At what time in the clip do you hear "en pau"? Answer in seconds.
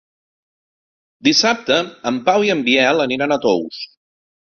2.13-2.49